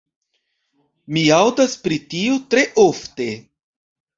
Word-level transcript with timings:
Mi 1.17 1.23
aŭdas 1.35 1.77
pri 1.83 1.99
tio 2.15 2.41
tre 2.55 2.65
ofte. 2.89 3.29